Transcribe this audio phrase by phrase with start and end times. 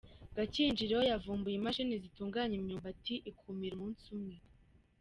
[0.35, 4.35] Gakinjiro Yavumbuye imashini zitunganya imyumbati ikumira umunsi umwe